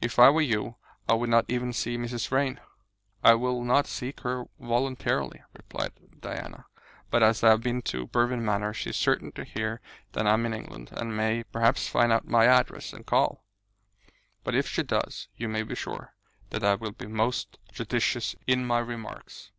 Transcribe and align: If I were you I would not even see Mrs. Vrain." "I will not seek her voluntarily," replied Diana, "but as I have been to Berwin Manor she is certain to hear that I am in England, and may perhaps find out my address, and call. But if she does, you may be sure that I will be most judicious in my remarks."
If 0.00 0.20
I 0.20 0.30
were 0.30 0.40
you 0.40 0.76
I 1.08 1.14
would 1.14 1.30
not 1.30 1.46
even 1.48 1.72
see 1.72 1.98
Mrs. 1.98 2.28
Vrain." 2.28 2.60
"I 3.24 3.34
will 3.34 3.64
not 3.64 3.88
seek 3.88 4.20
her 4.20 4.44
voluntarily," 4.60 5.42
replied 5.52 5.90
Diana, 6.20 6.66
"but 7.10 7.24
as 7.24 7.42
I 7.42 7.48
have 7.48 7.60
been 7.62 7.82
to 7.90 8.06
Berwin 8.06 8.44
Manor 8.44 8.72
she 8.72 8.90
is 8.90 8.96
certain 8.96 9.32
to 9.32 9.42
hear 9.42 9.80
that 10.12 10.28
I 10.28 10.32
am 10.34 10.46
in 10.46 10.54
England, 10.54 10.90
and 10.92 11.16
may 11.16 11.42
perhaps 11.42 11.88
find 11.88 12.12
out 12.12 12.24
my 12.24 12.46
address, 12.46 12.92
and 12.92 13.04
call. 13.04 13.42
But 14.44 14.54
if 14.54 14.68
she 14.68 14.84
does, 14.84 15.26
you 15.36 15.48
may 15.48 15.64
be 15.64 15.74
sure 15.74 16.14
that 16.50 16.62
I 16.62 16.76
will 16.76 16.92
be 16.92 17.08
most 17.08 17.58
judicious 17.72 18.36
in 18.46 18.64
my 18.64 18.78
remarks." 18.78 19.50